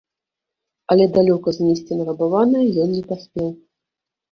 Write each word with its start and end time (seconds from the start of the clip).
Але 0.95 1.05
далёка 1.17 1.49
знесці 1.59 1.99
нарабаванае 2.01 2.65
ён 2.87 2.93
не 2.97 3.03
паспеў. 3.13 3.49